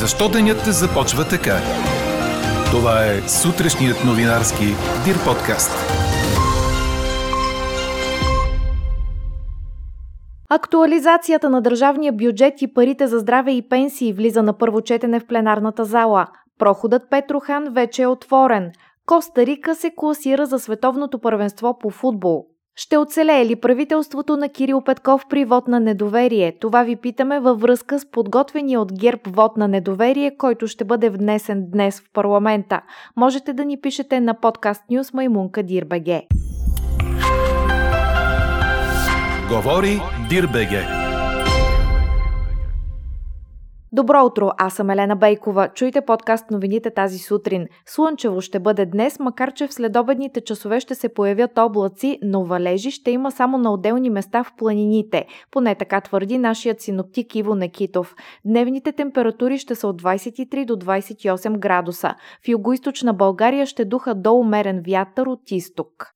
[0.00, 1.56] Защо денят започва така?
[2.70, 4.64] Това е сутрешният новинарски
[5.04, 5.70] Дир подкаст.
[10.50, 15.26] Актуализацията на държавния бюджет и парите за здраве и пенсии влиза на първо четене в
[15.26, 16.26] пленарната зала.
[16.58, 18.72] Проходът Петрохан вече е отворен.
[19.06, 22.46] Коста Рика се класира за световното първенство по футбол.
[22.76, 26.52] Ще оцелее ли правителството на Кирил Петков при вод на недоверие?
[26.60, 31.10] Това ви питаме във връзка с подготвения от ГЕРБ вод на недоверие, който ще бъде
[31.10, 32.80] внесен днес в парламента.
[33.16, 36.26] Можете да ни пишете на подкаст Нюс Маймунка Дирбеге.
[39.48, 41.03] Говори Дирбеге.
[43.94, 45.68] Добро утро, аз съм Елена Бейкова.
[45.68, 47.66] Чуйте подкаст новините тази сутрин.
[47.86, 52.90] Слънчево ще бъде днес, макар че в следобедните часове ще се появят облаци, но валежи
[52.90, 55.26] ще има само на отделни места в планините.
[55.50, 58.14] Поне така твърди нашият синоптик Иво Некитов.
[58.44, 62.14] Дневните температури ще са от 23 до 28 градуса.
[62.44, 66.12] В югоизточна България ще духа до умерен вятър от изток.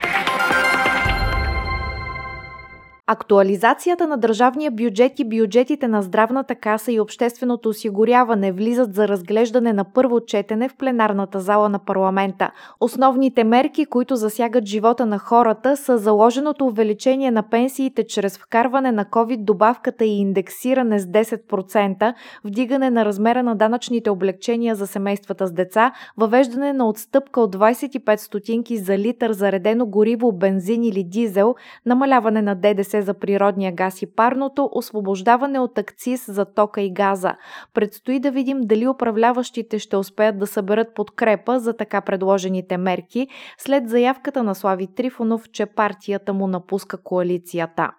[3.11, 9.73] Актуализацията на държавния бюджет и бюджетите на здравната каса и общественото осигуряване влизат за разглеждане
[9.73, 12.51] на първо четене в пленарната зала на парламента.
[12.81, 19.05] Основните мерки, които засягат живота на хората, са заложеното увеличение на пенсиите чрез вкарване на
[19.05, 22.14] COVID-добавката и индексиране с 10%,
[22.45, 28.17] вдигане на размера на данъчните облегчения за семействата с деца, въвеждане на отстъпка от 25
[28.17, 31.55] стотинки за литър заредено гориво, бензин или дизел,
[31.86, 37.34] намаляване на ДДС за природния газ и парното, освобождаване от акциз за тока и газа.
[37.74, 43.88] Предстои да видим дали управляващите ще успеят да съберат подкрепа за така предложените мерки след
[43.88, 47.90] заявката на Слави Трифонов, че партията му напуска коалицията.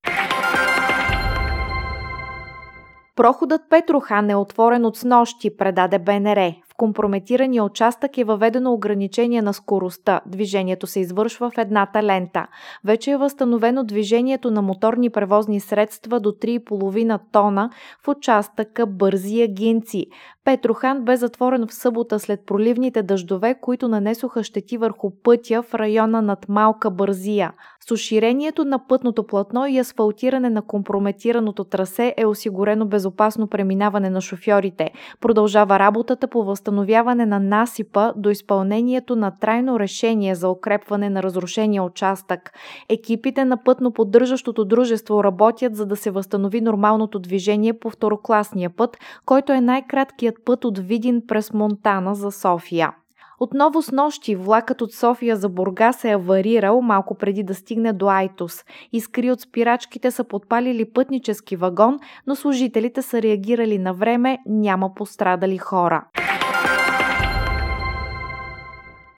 [3.16, 10.22] Проходът Петрохан е отворен от снощи, предаде БНР компрометирания участък е въведено ограничение на скоростта.
[10.26, 12.48] Движението се извършва в едната лента.
[12.86, 17.70] Вече е възстановено движението на моторни превозни средства до 3,5 тона
[18.04, 20.06] в участъка Бързи агинци.
[20.50, 26.22] Петрохан бе затворен в събота след проливните дъждове, които нанесоха щети върху пътя в района
[26.22, 27.54] над Малка Бързия.
[27.88, 34.22] С уширението на пътното платно и асфалтиране на компрометираното трасе е осигурено безопасно преминаване на
[34.22, 34.92] шофьорите.
[35.22, 41.84] Продължава работата по възстановяване на насипа до изпълнението на трайно решение за укрепване на разрушения
[41.84, 42.52] участък.
[42.90, 48.98] Екипите на пътно поддържащото дружество работят за да се възстанови нормалното движение по второкласния път,
[49.26, 52.92] който е най-краткият път от Видин през Монтана за София.
[53.40, 57.94] Отново с нощи влакът от София за Бурга се е аварирал малко преди да стигне
[57.94, 58.64] до Айтос.
[58.94, 65.58] Искри от спирачките са подпалили пътнически вагон, но служителите са реагирали на време, няма пострадали
[65.58, 66.06] хора.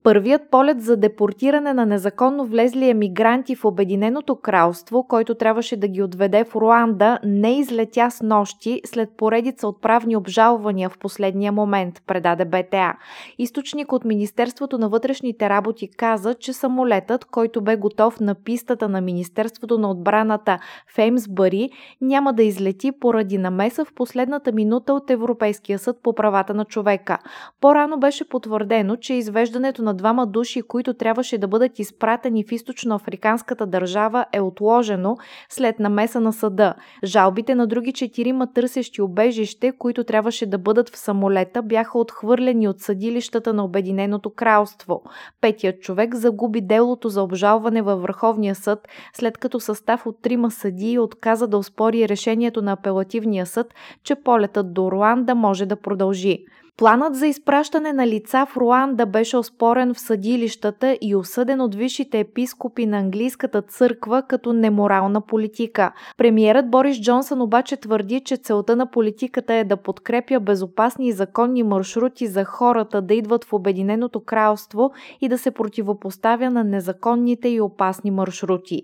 [0.04, 6.04] Първият полет за депортиране на незаконно влезли емигранти в Обединеното кралство, който трябваше да ги
[6.04, 12.46] отведе в Руанда, не излетя с нощи след поредица отправни обжалвания в последния момент, предаде
[12.46, 12.94] БТА.
[13.38, 19.02] Източник от Министерството на вътрешните работи каза, че самолетът, който бе готов на пистата на
[19.02, 20.60] Министерството на отбраната
[20.96, 21.70] в Еймсбъри,
[22.02, 27.18] няма да излети поради намеса в последната минута от Европейския съд по правата на човека.
[27.62, 32.52] По-рано беше потвърдено, че извеждането на на двама души, които трябваше да бъдат изпратени в
[32.52, 35.18] източноафриканската държава, е отложено
[35.50, 36.74] след намеса на съда.
[37.04, 42.80] Жалбите на други четирима търсещи обежище, които трябваше да бъдат в самолета, бяха отхвърлени от
[42.80, 45.04] съдилищата на Обединеното кралство.
[45.42, 51.00] Петият човек загуби делото за обжалване във Върховния съд, след като състав от трима съдии
[51.00, 56.46] отказа да оспори решението на апелативния съд, че полетът до Руанда може да продължи.
[56.82, 62.20] Планът за изпращане на лица в Руанда беше оспорен в съдилищата и осъден от висшите
[62.20, 65.94] епископи на английската църква като неморална политика.
[66.18, 71.64] Премиерът Борис Джонсън обаче твърди, че целта на политиката е да подкрепя безопасни и законни
[71.64, 74.92] маршрути за хората да идват в Обединеното кралство
[75.22, 78.82] и да се противопоставя на незаконните и опасни маршрути.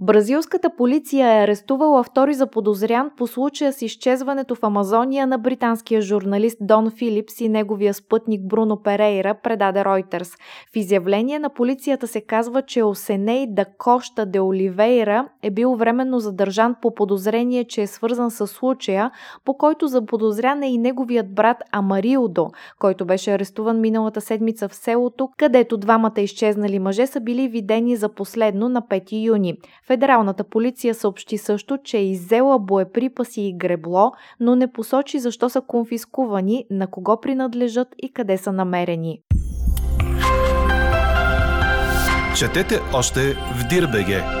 [0.00, 6.58] Бразилската полиция е арестувала втори заподозрян по случая с изчезването в Амазония на британския журналист
[6.60, 10.34] Дон Филипс и неговия спътник Бруно Перейра, предаде Ройтерс.
[10.72, 16.20] В изявление на полицията се казва, че Осеней да Коща де Оливейра е бил временно
[16.20, 19.10] задържан по подозрение, че е свързан с случая,
[19.44, 25.28] по който заподозрян е и неговият брат Амариодо, който беше арестуван миналата седмица в селото,
[25.36, 29.56] където двамата изчезнали мъже са били видени за последно на 5 юни.
[29.88, 35.60] Федералната полиция съобщи също, че е иззела боеприпаси и гребло, но не посочи защо са
[35.60, 39.20] конфискувани, на кого принадлежат и къде са намерени.
[42.38, 44.37] Четете още в Дирбеге!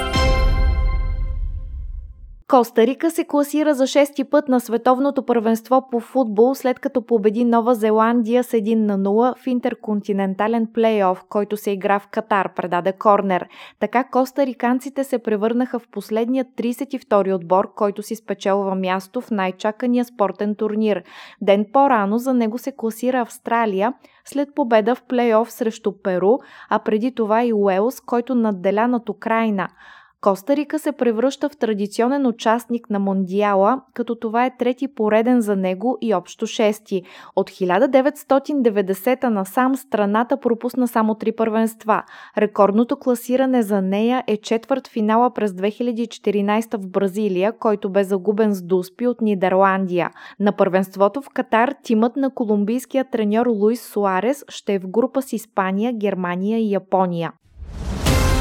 [2.48, 7.44] Коста Рика се класира за шести път на световното първенство по футбол, след като победи
[7.44, 12.92] Нова Зеландия с 1 на 0 в интерконтинентален плейоф, който се игра в Катар, предаде
[12.92, 13.48] Корнер.
[13.80, 20.54] Така костариканците се превърнаха в последният 32-и отбор, който си спечелва място в най-чакания спортен
[20.54, 21.02] турнир.
[21.42, 23.92] Ден по-рано за него се класира Австралия,
[24.24, 26.38] след победа в плейоф срещу Перу,
[26.70, 29.68] а преди това и Уелс, който надделя над Украина–
[30.20, 35.56] Коста Рика се превръща в традиционен участник на Мондиала, като това е трети пореден за
[35.56, 37.02] него и общо шести.
[37.36, 42.02] От 1990 насам страната пропусна само три първенства.
[42.38, 48.62] Рекордното класиране за нея е четвърт финала през 2014 в Бразилия, който бе загубен с
[48.62, 50.10] Дуспи от Нидерландия.
[50.40, 55.32] На първенството в Катар тимът на колумбийския треньор Луис Суарес ще е в група с
[55.32, 57.32] Испания, Германия и Япония.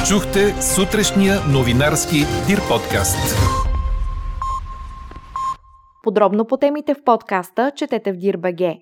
[0.09, 2.15] Чухте сутрешния новинарски
[2.47, 3.37] Дир подкаст.
[6.03, 8.77] Подробно по темите в подкаста четете в Дир.бг.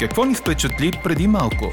[0.00, 1.64] Какво ни впечатли преди малко?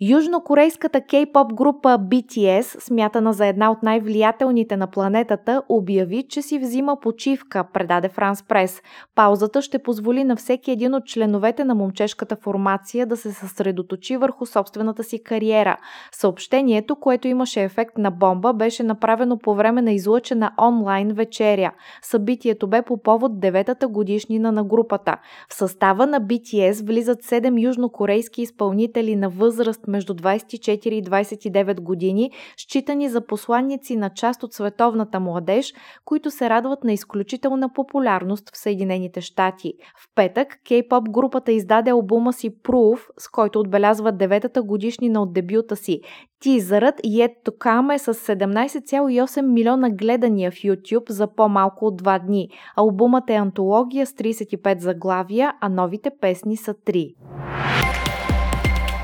[0.00, 7.00] Южнокорейската кей-поп група BTS, смятана за една от най-влиятелните на планетата, обяви, че си взима
[7.00, 8.82] почивка, предаде Франс Прес.
[9.14, 14.46] Паузата ще позволи на всеки един от членовете на момчешката формация да се съсредоточи върху
[14.46, 15.76] собствената си кариера.
[16.12, 21.72] Съобщението, което имаше ефект на бомба, беше направено по време на излъчена онлайн вечеря.
[22.02, 25.16] Събитието бе по повод деветата годишнина на групата.
[25.48, 32.30] В състава на BTS влизат 7 южнокорейски изпълнители на възраст между 24 и 29 години,
[32.56, 38.58] считани за посланници на част от световната младеж, които се радват на изключителна популярност в
[38.58, 39.72] Съединените щати.
[40.02, 45.76] В петък кей-поп групата издаде албума си Proof, с който отбелязва деветата годишнина от дебюта
[45.76, 46.00] си.
[46.40, 52.26] Тизърът Yet to Come е с 17,8 милиона гледания в YouTube за по-малко от 2
[52.26, 52.48] дни.
[52.76, 57.14] Албумът е антология с 35 заглавия, а новите песни са 3.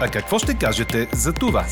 [0.00, 1.64] А какво ще кажете за това?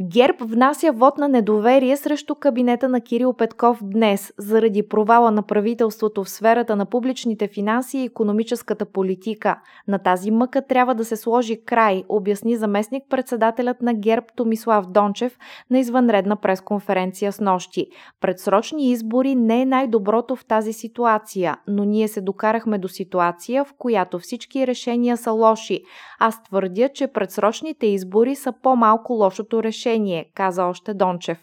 [0.00, 6.24] ГЕРБ внася вод на недоверие срещу кабинета на Кирил Петков днес, заради провала на правителството
[6.24, 9.60] в сферата на публичните финанси и економическата политика.
[9.88, 15.38] На тази мъка трябва да се сложи край, обясни заместник председателят на ГЕРБ Томислав Дончев
[15.70, 17.86] на извънредна пресконференция с нощи.
[18.20, 23.72] Предсрочни избори не е най-доброто в тази ситуация, но ние се докарахме до ситуация, в
[23.78, 25.82] която всички решения са лоши.
[26.20, 31.38] Аз твърдя, че предсрочните избори са по-малко лошото решение решение, каза още Дончев.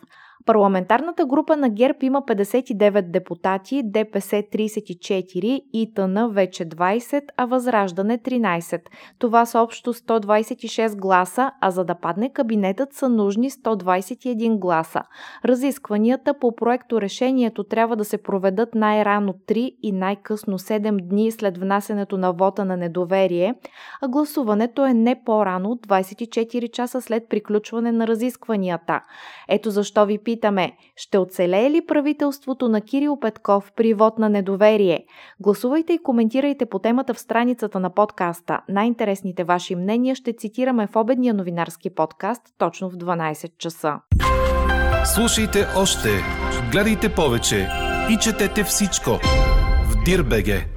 [0.46, 8.82] Парламентарната група на ГЕРБ има 59 депутати, ДПС 34, ИТН вече 20, а Възраждане 13.
[9.20, 15.02] Това са общо 126 гласа, а за да падне кабинетът са нужни 121 гласа.
[15.46, 21.58] Разискванията по проекто решението трябва да се проведат най-рано 3 и най-късно 7 дни след
[21.58, 23.56] внасенето на вота на недоверие,
[24.02, 29.02] а гласуването е не по-рано от 24 часа след приключване на разискванията.
[29.50, 35.06] Ето защо ви питаме, ще оцелее ли правителството на Кирил Петков при вод на недоверие?
[35.40, 38.62] Гласувайте и коментирайте по темата в страницата на подкаста.
[38.70, 44.00] Най-интересните ваши мнения ще цитираме в обедния новинарски подкаст точно в 12 часа.
[45.16, 46.10] Слушайте още,
[46.72, 47.68] гледайте повече
[48.12, 49.12] и четете всичко
[49.90, 50.75] в Дирбеге.